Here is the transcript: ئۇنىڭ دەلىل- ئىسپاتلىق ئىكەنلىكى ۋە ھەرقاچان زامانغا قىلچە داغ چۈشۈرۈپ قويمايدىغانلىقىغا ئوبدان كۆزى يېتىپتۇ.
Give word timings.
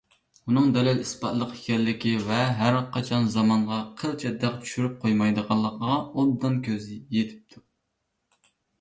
ئۇنىڭ 0.51 0.69
دەلىل- 0.77 1.01
ئىسپاتلىق 1.03 1.53
ئىكەنلىكى 1.57 2.13
ۋە 2.31 2.39
ھەرقاچان 2.63 3.29
زامانغا 3.35 3.79
قىلچە 4.01 4.33
داغ 4.47 4.59
چۈشۈرۈپ 4.65 4.99
قويمايدىغانلىقىغا 5.07 6.03
ئوبدان 6.13 6.61
كۆزى 6.71 7.01
يېتىپتۇ. 7.21 7.67